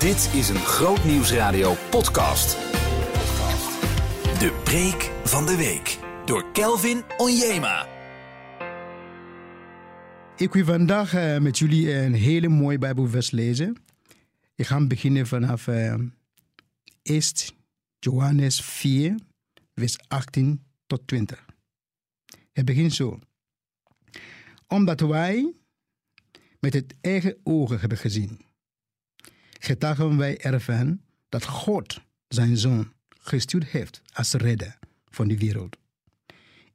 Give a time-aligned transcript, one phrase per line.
[0.00, 2.50] Dit is een Groot Nieuwsradio podcast.
[4.38, 7.86] De preek van de week door Kelvin Onjema.
[10.36, 13.76] Ik wil vandaag eh, met jullie een hele mooie Bijbelvers lezen.
[14.54, 15.94] Ik ga beginnen vanaf uh,
[17.02, 17.22] 1
[17.98, 19.14] Johannes 4,
[19.74, 21.46] vers 18 tot 20.
[22.52, 23.18] Het begint zo.
[24.66, 25.52] Omdat wij
[26.60, 28.40] met het eigen ogen hebben gezien,
[29.62, 34.78] getuigen wij ervan dat God zijn zoon gestuurd heeft als redder
[35.08, 35.76] van de wereld.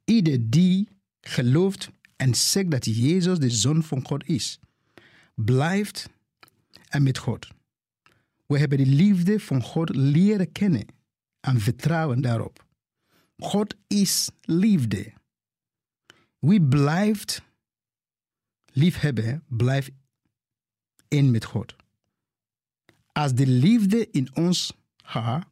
[0.04, 0.88] Ieder die
[1.20, 4.60] gelooft en zegt dat Jezus de zoon van God is,
[5.34, 6.08] blijft
[6.88, 7.48] en met God.
[8.46, 10.86] We hebben de liefde van God leren kennen
[11.40, 12.66] en vertrouwen daarop.
[13.38, 15.12] God is liefde.
[16.38, 17.42] Wie blijft
[18.72, 19.90] liefhebben, blijft
[21.08, 21.76] in met God.
[23.16, 24.72] Als de liefde in ons
[25.02, 25.48] haar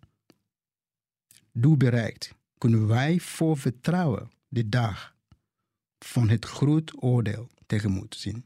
[1.53, 5.17] doel bereikt, kunnen wij voor vertrouwen de dag
[5.99, 8.45] van het groot oordeel tegemoet zien.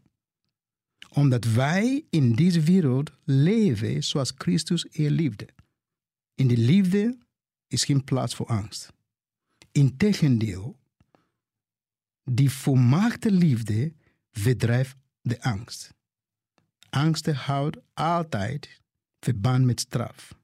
[1.08, 5.48] Omdat wij in deze wereld leven zoals Christus er liefde.
[6.34, 7.18] In de liefde
[7.66, 8.92] is geen plaats voor angst.
[9.72, 10.78] Integendeel,
[12.24, 13.92] die volmaakte liefde
[14.30, 15.94] verdrijft de angst.
[16.90, 18.80] Angst houdt altijd
[19.20, 20.34] verband met straf.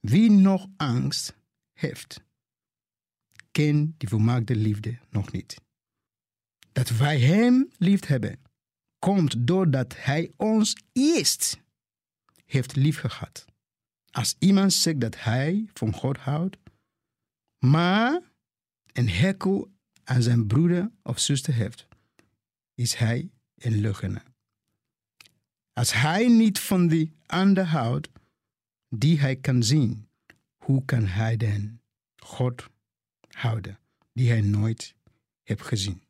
[0.00, 1.34] Wie nog angst
[1.72, 2.20] heeft,
[3.50, 5.60] kent die volmaakte liefde nog niet.
[6.72, 8.40] Dat wij Hem lief hebben,
[8.98, 11.60] komt doordat Hij ons eerst
[12.44, 13.44] heeft lief gehad.
[14.10, 16.56] Als iemand zegt dat hij van God houdt,
[17.58, 18.20] maar
[18.92, 19.72] een hekel
[20.04, 21.86] aan zijn broeder of zuster heeft,
[22.74, 24.32] is hij een leugenaar.
[25.72, 28.08] Als hij niet van die ander houdt,
[28.88, 30.08] die hij kan zien,
[30.56, 31.80] hoe kan hij dan
[32.16, 32.68] God
[33.28, 33.78] houden,
[34.12, 34.94] die hij nooit
[35.42, 36.02] heeft gezien?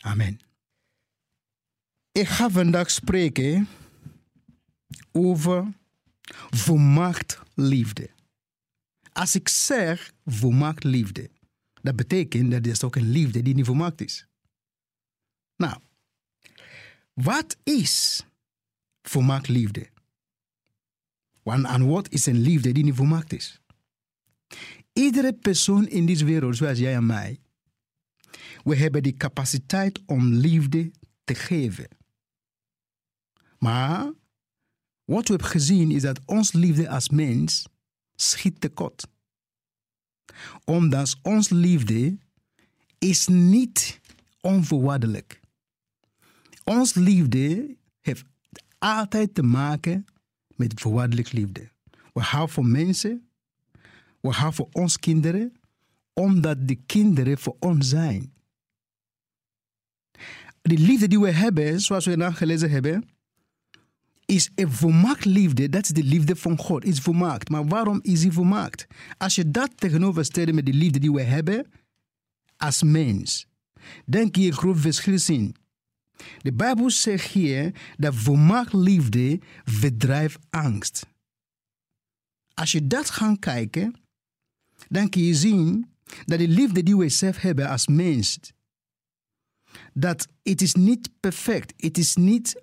[0.00, 0.38] Amen.
[2.12, 3.68] Ik ga vandaag spreken
[5.12, 5.72] over
[6.50, 8.10] volmaakt liefde.
[9.12, 11.30] Als ik zeg volmaakt liefde,
[11.82, 14.26] dat betekent dat er ook een liefde die niet volmaakt is.
[15.56, 15.80] Nou,
[17.12, 18.24] wat is
[19.10, 19.88] volmaakt liefde?
[21.42, 23.60] En wat is een liefde die niet volmaakt is?
[24.92, 27.40] Iedere persoon in deze wereld, zoals jij en mij,
[28.64, 30.92] we hebben de capaciteit om liefde
[31.24, 31.88] te geven.
[33.58, 34.12] Maar
[35.04, 37.66] wat we hebben gezien is dat ons liefde als mens
[38.14, 39.06] schiet tekort.
[40.64, 42.18] Omdat ons liefde
[42.98, 44.00] is niet
[44.40, 45.40] onvoorwaardelijk.
[46.64, 47.76] Ons liefde
[48.80, 50.06] altijd te maken
[50.56, 51.68] met voorwaardelijk liefde.
[52.12, 53.28] We houden van mensen,
[54.20, 55.52] we houden voor ons kinderen,
[56.12, 58.32] omdat de kinderen voor ons zijn.
[60.62, 63.08] De liefde die we hebben, zoals we dan gelezen hebben,
[64.24, 65.68] is een volmaakt liefde.
[65.68, 66.84] Dat is de liefde van God.
[66.84, 67.48] Is volmaakt.
[67.48, 68.86] Maar waarom is hij volmaakt?
[69.18, 71.66] Als je dat tegenover stelt met de liefde die we hebben
[72.56, 73.46] als mens,
[74.06, 75.56] denk je een groot verschil zien.
[76.38, 81.06] De Bijbel zegt hier dat volmaakt liefde verdrijft angst.
[82.54, 83.94] Als je dat gaat kijken,
[84.88, 85.90] dan kun je zien
[86.24, 88.38] dat de liefde die we zelf hebben als mens,
[89.92, 92.62] dat het is niet perfect, het is niet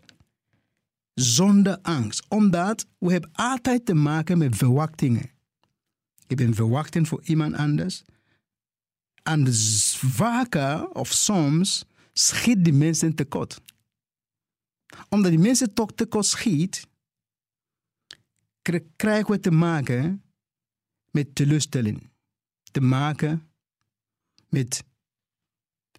[1.14, 2.26] zonder angst.
[2.28, 5.30] Omdat we hebben altijd te maken met verwachtingen.
[6.28, 8.04] Ik ben verwachting voor iemand anders.
[9.24, 9.54] En
[9.94, 11.86] vaker of soms
[12.20, 13.62] schiet die mensen tekort.
[15.10, 16.88] Omdat die mensen toch tekort schiet,
[18.96, 20.24] krijgen we te maken
[21.12, 22.10] met teleurstelling.
[22.72, 23.50] Te maken
[24.50, 24.84] met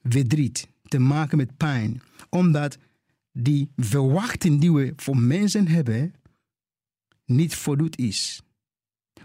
[0.03, 0.69] verdriet.
[0.83, 2.03] Te maken met pijn.
[2.29, 2.79] Omdat
[3.33, 6.15] die verwachting die we voor mensen hebben,
[7.25, 8.43] niet voldoet is.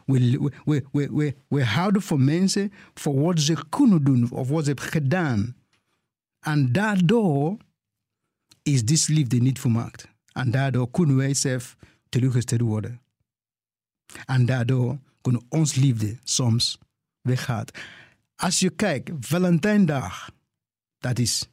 [0.05, 4.61] We, we, we, we, we houden voor mensen voor wat ze kunnen doen of wat
[4.61, 5.55] ze hebben gedaan.
[6.43, 7.57] En daardoor
[8.63, 10.07] is deze liefde niet vermaakt.
[10.31, 11.77] En daardoor kunnen wij zelf
[12.09, 13.01] teleurgesteld worden.
[14.25, 16.77] En daardoor kunnen ons liefde soms
[17.21, 17.65] weggaan.
[18.35, 20.31] Als je kijkt, Valentijndag,
[20.97, 21.49] dat is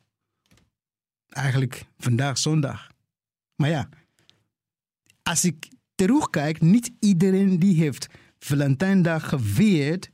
[1.29, 2.91] eigenlijk vandaag zondag.
[3.55, 3.89] Maar ja,
[5.23, 8.09] als ik terugkijk, niet iedereen die heeft
[8.39, 10.11] Valentijndag gevierd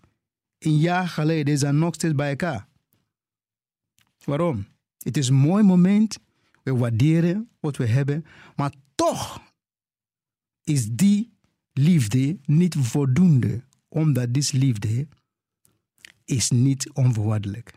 [0.58, 2.67] een jaar geleden zijn nog steeds bij elkaar.
[4.26, 4.67] Waarom?
[4.99, 6.19] Het is een mooi moment.
[6.62, 8.25] We waarderen wat we hebben.
[8.56, 9.43] Maar toch
[10.64, 11.32] is die
[11.73, 15.08] liefde niet voldoende, omdat die liefde
[16.25, 17.73] is niet onvoorwaardelijk.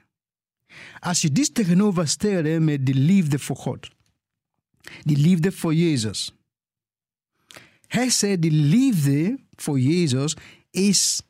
[0.99, 3.89] Als je dit tegenover stelt met de liefde voor God,
[5.03, 6.33] die liefde voor Jezus.
[7.87, 10.35] Hij zei, de liefde voor Jezus
[10.71, 11.21] is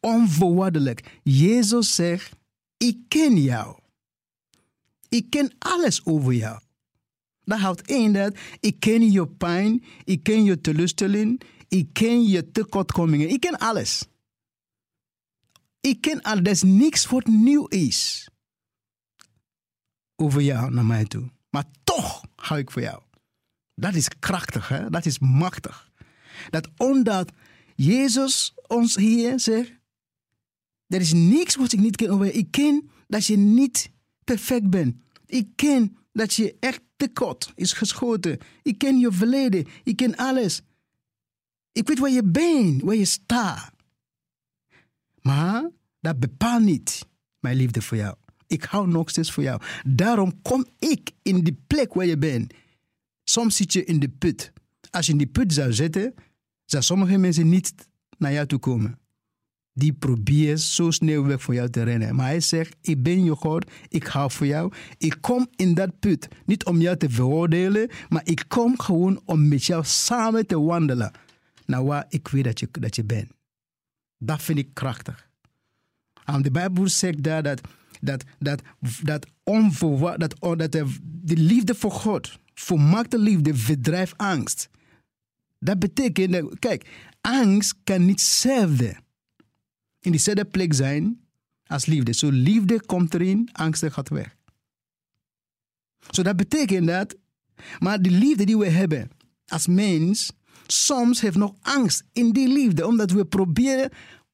[0.00, 1.20] onvoorwaardelijk.
[1.22, 2.36] Jezus zegt,
[2.76, 3.78] ik ken jou.
[5.16, 6.60] Ik ken alles over jou.
[7.44, 12.50] Dat houdt in dat ik ken je pijn, ik ken je teleurstelling, ik ken je
[12.50, 14.04] tekortkomingen, ik ken alles.
[15.80, 18.28] Ik ken alles, er is niks wat nieuw is
[20.16, 21.30] over jou naar mij toe.
[21.50, 23.02] Maar toch hou ik voor jou.
[23.74, 24.90] Dat is krachtig, hè?
[24.90, 25.90] dat is machtig.
[26.50, 27.32] Dat omdat
[27.74, 29.72] Jezus ons hier zegt,
[30.86, 32.32] er is niks wat ik niet ken over je.
[32.32, 33.90] Ik ken dat je niet
[34.24, 35.04] perfect bent.
[35.26, 38.38] Ik ken dat je echt tekort is geschoten.
[38.62, 39.66] Ik ken je verleden.
[39.84, 40.62] Ik ken alles.
[41.72, 43.72] Ik weet waar je bent, waar je staat.
[45.20, 45.70] Maar
[46.00, 47.06] dat bepaalt niet
[47.40, 48.16] mijn liefde voor jou.
[48.46, 49.62] Ik hou nog steeds voor jou.
[49.86, 52.54] Daarom kom ik in die plek waar je bent.
[53.24, 54.52] Soms zit je in de put.
[54.90, 56.14] Als je in die put zou zitten,
[56.64, 57.74] zou sommige mensen niet
[58.18, 58.98] naar jou toe komen.
[59.78, 62.14] Die proberen zo snel weg voor jou te rennen.
[62.14, 64.72] Maar hij zegt, ik ben je God, ik hou voor jou.
[64.98, 69.48] Ik kom in dat put, niet om jou te veroordelen, maar ik kom gewoon om
[69.48, 71.12] met jou samen te wandelen.
[71.66, 73.30] Naar waar ik weet dat je, dat je bent.
[74.18, 75.28] Dat vind ik krachtig.
[76.24, 77.60] En de Bijbel zegt daar dat,
[78.00, 78.62] dat, dat,
[79.02, 84.68] dat, dat, dat de, de liefde voor God, volmaakte liefde, verdrijft angst.
[85.58, 89.04] Dat betekent, kijk, angst kan niet hetzelfde
[90.06, 91.20] in diezelfde plek zijn
[91.66, 92.12] als liefde.
[92.12, 94.36] Zo liefde komt erin, angst gaat weg.
[96.10, 97.16] Zo dat betekent dat,
[97.78, 99.10] maar de liefde die we hebben
[99.46, 100.32] als mens,
[100.66, 103.90] soms heeft nog angst in die liefde, omdat we proberen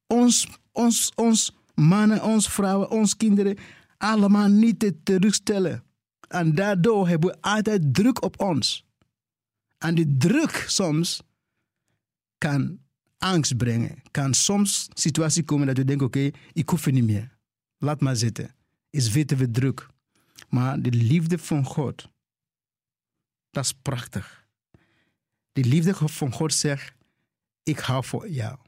[0.07, 3.57] ons, ons, ons mannen, ons vrouwen, ons kinderen
[3.99, 5.85] allemaal niet te terugstellen.
[6.29, 8.85] En daardoor hebben we altijd druk op ons.
[9.79, 11.23] En die druk soms
[12.39, 12.79] kan
[13.23, 14.03] angst brengen.
[14.11, 17.37] Kan soms situatie komen dat we denken, oké, ik hoef het niet meer.
[17.79, 18.55] Laat maar zitten.
[18.91, 19.87] Is veel te druk.
[20.49, 22.09] Maar de liefde van God,
[23.51, 24.47] dat is prachtig.
[25.53, 26.95] De liefde van God zegt,
[27.63, 28.59] ik hou voor jou.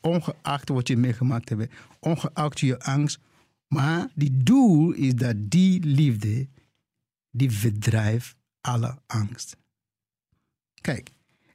[0.00, 3.18] Ongeacht wat je meegemaakt hebt, ongeacht je angst.
[3.68, 6.48] Maar die doel is dat die liefde,
[7.30, 9.56] die verdrijft alle angst.
[10.80, 11.10] Kijk,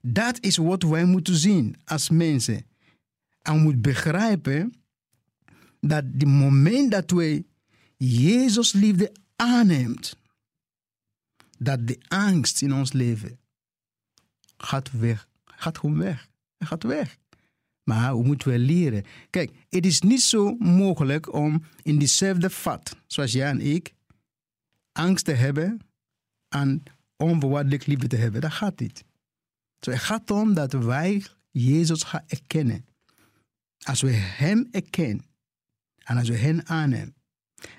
[0.07, 2.65] dat is wat wij moeten zien als mensen.
[3.41, 4.73] En we moeten begrijpen
[5.79, 7.45] dat het moment dat wij
[7.97, 10.17] Jezus liefde aanneemt,
[11.57, 13.39] dat de angst in ons leven
[14.57, 15.27] gaat weg.
[15.45, 16.29] Gaat gewoon weg.
[16.57, 17.17] Het gaat weg.
[17.83, 19.03] Maar we moeten wel leren.
[19.29, 23.93] Kijk, het is niet zo mogelijk om in diezelfde vat, zoals jij en ik,
[24.91, 25.79] angst te hebben
[26.49, 26.83] en
[27.17, 28.41] onvoorwaardelijk liefde te hebben.
[28.41, 29.03] Dat gaat niet.
[29.85, 32.85] So het gaat om dat wij Jezus gaan erkennen.
[33.85, 35.25] Als we Hem erkennen
[35.97, 37.15] en als we Hem aannemen,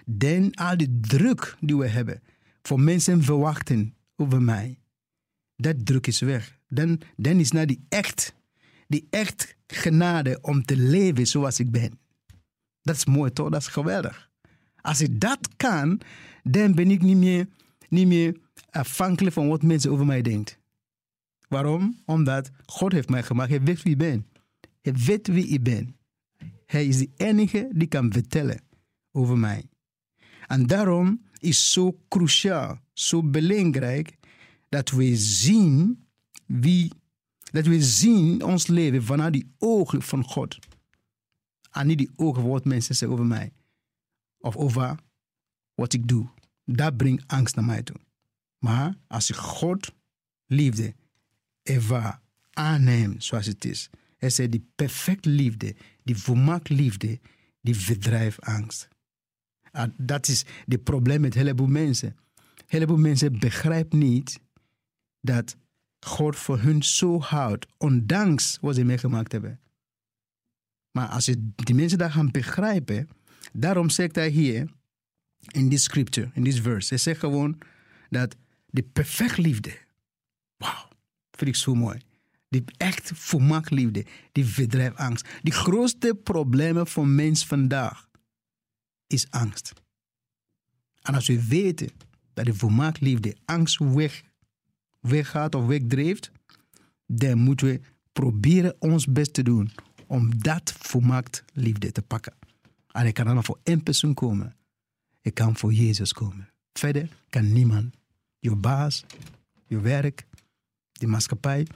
[0.06, 2.22] dan al die druk die we hebben
[2.62, 4.78] voor mensen verwachten over mij,
[5.56, 6.58] dat druk is weg.
[6.68, 8.34] Dan, dan is naar die echt,
[8.88, 11.98] die echt genade om te leven zoals ik ben.
[12.82, 13.50] Dat is mooi toch?
[13.50, 14.30] Dat is geweldig.
[14.80, 16.00] Als ik dat kan,
[16.42, 17.48] dan ben ik niet meer,
[17.88, 18.36] niet meer
[18.70, 20.62] afhankelijk van wat mensen over mij denken.
[21.48, 22.02] Waarom?
[22.04, 23.50] Omdat God heeft mij gemaakt.
[23.50, 24.26] Hij weet wie ik ben.
[24.80, 25.96] Hij weet wie ik ben.
[26.66, 28.60] Hij is de enige die kan vertellen
[29.12, 29.68] over mij.
[30.46, 34.16] En daarom is zo cruciaal, zo belangrijk
[34.68, 36.06] dat we zien
[36.46, 36.92] wie,
[37.50, 40.58] dat we zien ons leven vanuit die ogen van God.
[41.70, 43.52] En niet die ogen wat mensen zeggen over mij.
[44.38, 44.98] Of over
[45.74, 46.28] wat ik doe.
[46.64, 47.96] Dat brengt angst naar mij toe.
[48.58, 49.92] Maar als ik God
[50.46, 50.94] liefde
[51.64, 53.90] Eva aannemen zoals het is.
[54.18, 57.20] Hij zei, die perfecte liefde, die volmaakt liefde,
[57.60, 58.88] die verdrijft angst.
[59.72, 62.16] En dat is het probleem met een heleboel mensen.
[62.56, 64.40] Een heleboel mensen begrijpen niet
[65.20, 65.56] dat
[66.00, 69.60] God voor hun zo houdt, ondanks wat ze meegemaakt hebben.
[70.90, 73.08] Maar als je die mensen dat gaan begrijpen,
[73.52, 74.70] daarom zegt hij hier
[75.50, 77.58] in die scripture, in this verse, hij zegt gewoon
[78.10, 79.78] dat de perfecte liefde,
[80.56, 80.88] wauw,
[81.44, 82.00] Vind zo mooi.
[82.48, 85.28] Die echt volmaakt liefde, die verdrijft angst.
[85.42, 88.08] Die grootste problemen van mens vandaag
[89.06, 89.72] is angst.
[91.02, 91.90] En als we weten
[92.34, 94.22] dat de volmaakt liefde angst weg,
[95.00, 96.30] weggaat of wegdreeft,
[97.06, 97.80] dan moeten we
[98.12, 99.72] proberen ons best te doen
[100.06, 102.34] om dat volmaakt liefde te pakken.
[102.90, 104.56] En ik kan dan voor één persoon komen.
[105.20, 106.50] Ik kan voor Jezus komen.
[106.72, 107.94] Verder kan niemand.
[108.38, 109.04] Je baas,
[109.66, 110.26] je werk,
[111.04, 111.66] de maatschappij,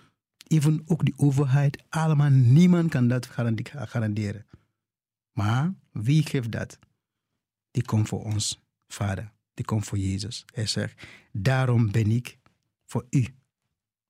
[0.46, 3.26] even ook de overheid, allemaal niemand kan dat
[3.72, 4.46] garanderen.
[5.32, 6.78] Maar wie geeft dat?
[7.70, 9.32] Die komt voor ons, Vader.
[9.54, 10.44] Die komt voor Jezus.
[10.54, 12.38] Hij zegt, daarom ben ik
[12.86, 13.26] voor u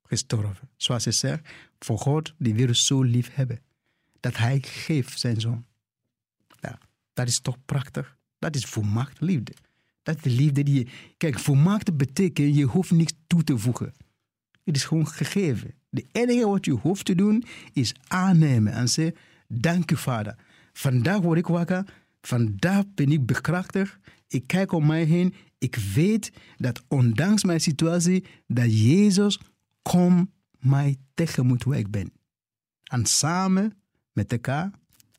[0.03, 0.69] gestorven.
[0.77, 1.49] Zoals hij zegt,
[1.79, 3.61] voor God die wereld zo lief hebben.
[4.21, 5.67] Dat hij geeft zijn zoon.
[6.61, 6.79] Ja,
[7.13, 8.17] dat is toch prachtig.
[8.39, 9.53] Dat is volmaakt liefde.
[10.03, 10.89] Dat is de liefde die je...
[11.17, 13.95] Kijk, volmaakt betekent, je hoeft niks toe te voegen.
[14.69, 15.75] Het is gewoon gegeven.
[15.91, 20.37] De enige wat je hoeft te doen, is aannemen en zeggen, dank u vader.
[20.73, 21.85] Vandaag word ik wakker,
[22.21, 23.99] vandaag ben ik bekrachtigd.
[24.27, 29.41] Ik kijk om mij heen, ik weet dat ondanks mijn situatie, dat Jezus
[29.83, 32.13] kom mij tegemoet waar ik ben.
[32.85, 33.73] En samen
[34.13, 34.71] met elkaar,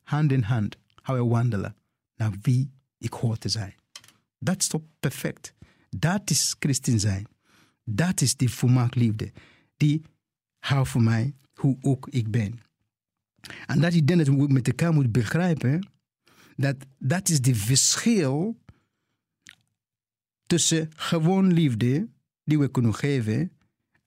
[0.04, 1.76] hand in hand, gaan we wandelen
[2.16, 3.74] naar wie ik hoor te zijn.
[4.40, 5.54] Dat is toch perfect.
[5.90, 7.28] Dat is christen zijn.
[7.90, 9.32] Dat is die volmaakt liefde.
[9.78, 10.02] Die
[10.60, 12.60] houdt voor mij hoe ook ik ben.
[13.66, 15.88] En dat ik denk dat we met elkaar moeten begrijpen,
[16.56, 18.58] dat dat is de verschil
[20.46, 22.10] tussen gewoon liefde
[22.44, 23.52] die we kunnen geven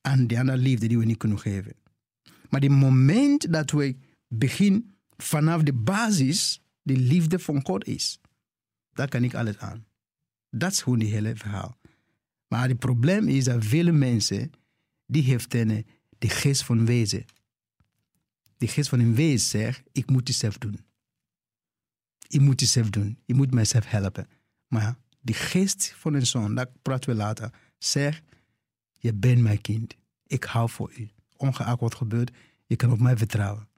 [0.01, 1.75] en de andere liefde die we niet kunnen geven.
[2.49, 3.97] Maar het moment dat we
[4.29, 8.21] beginnen vanaf de basis, de liefde van God is,
[8.93, 9.85] daar kan ik alles aan.
[10.51, 11.77] Dat is gewoon het hele verhaal.
[12.53, 14.53] Maar het probleem is dat vele mensen,
[15.07, 15.85] die heeft de
[16.19, 17.25] geest van wezen.
[18.57, 20.81] De geest van een wezen zegt, ik moet het zelf doen.
[22.29, 23.19] Ik moet het zelf doen.
[23.27, 24.29] Ik moet mijzelf helpen.
[24.67, 28.23] Maar de geest van een zoon, dat praten we later, zegt,
[28.99, 29.95] je bent mijn kind.
[30.27, 31.11] Ik hou voor u.
[31.37, 32.31] Ongeacht wat gebeurt,
[32.67, 33.69] je kan op mij vertrouwen.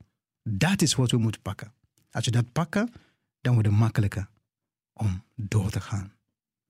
[0.42, 1.72] Dat is wat we moeten pakken.
[2.10, 2.92] Als je dat pakken,
[3.40, 4.28] dan wordt het makkelijker
[4.92, 6.12] om door te gaan.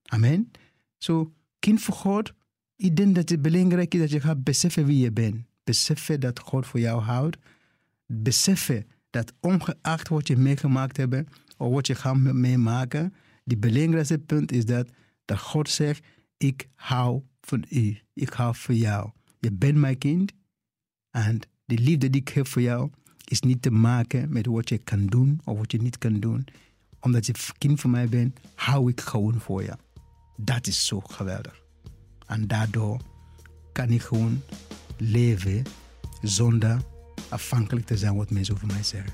[0.03, 0.51] Amen.
[0.97, 1.33] Zo,
[1.65, 2.33] kind voor God,
[2.75, 5.35] ik denk dat het belangrijk is dat je gaat beseffen wie je bent.
[5.63, 7.37] Beseffen dat God voor jou houdt.
[8.05, 14.51] Beseffen dat ongeacht wat je meegemaakt hebt of wat je gaat meemaken, het belangrijkste punt
[14.51, 14.87] is dat,
[15.25, 16.05] God zegt,
[16.37, 17.97] ik hou van u.
[18.13, 19.09] Ik hou van jou.
[19.39, 20.31] Je bent mijn kind.
[21.11, 22.89] En de liefde die ik heb voor jou
[23.27, 26.45] is niet te maken met wat je kan doen of wat je niet kan doen.
[26.99, 29.73] Omdat je kind van mij bent, hou ik gewoon voor je.
[30.35, 31.61] Dat is zo geweldig.
[32.27, 32.99] En daardoor
[33.71, 34.41] kan ik gewoon
[34.97, 35.63] leven
[36.21, 36.77] zonder
[37.29, 39.13] afhankelijk te zijn wat mensen over mij zeggen.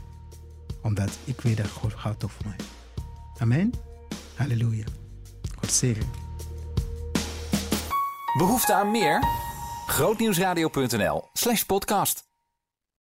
[0.81, 2.55] Omdat ik weet dat God houdt voor mij.
[3.37, 3.71] Amen.
[4.35, 4.85] Halleluja.
[5.55, 6.09] God zegen.
[8.37, 9.23] Behoefte aan meer?
[9.87, 12.30] Grootnieuwsradio.nl slash podcast.